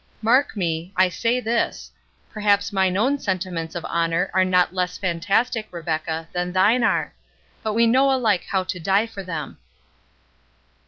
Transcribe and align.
Mark 0.23 0.57
me—I 0.57 1.09
say 1.09 1.39
this—perhaps 1.39 2.73
mine 2.73 2.97
own 2.97 3.19
sentiments 3.19 3.75
of 3.75 3.85
honour 3.85 4.31
are 4.33 4.43
not 4.43 4.73
less 4.73 4.97
fantastic, 4.97 5.67
Rebecca, 5.69 6.27
than 6.33 6.51
thine 6.53 6.83
are; 6.83 7.13
but 7.61 7.73
we 7.73 7.85
know 7.85 8.11
alike 8.11 8.45
how 8.49 8.63
to 8.63 8.79
die 8.79 9.05
for 9.05 9.21
them." 9.21 9.59